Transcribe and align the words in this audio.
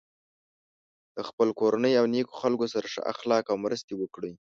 د 1.15 1.17
خپل 1.29 1.49
کورنۍ 1.59 1.93
او 1.99 2.05
نیکو 2.13 2.39
خلکو 2.41 2.65
سره 2.73 2.85
ښه 2.93 3.01
اخلاق 3.13 3.45
او 3.51 3.57
مرستې 3.65 3.93
وکړی. 3.97 4.31